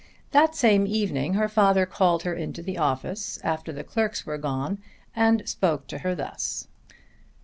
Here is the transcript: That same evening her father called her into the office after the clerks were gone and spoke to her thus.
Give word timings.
That 0.31 0.55
same 0.55 0.87
evening 0.87 1.35
her 1.35 1.47
father 1.47 1.85
called 1.85 2.23
her 2.23 2.33
into 2.33 2.63
the 2.63 2.79
office 2.79 3.37
after 3.43 3.71
the 3.71 3.83
clerks 3.83 4.25
were 4.25 4.39
gone 4.39 4.79
and 5.15 5.47
spoke 5.47 5.85
to 5.89 5.99
her 5.99 6.15
thus. 6.15 6.67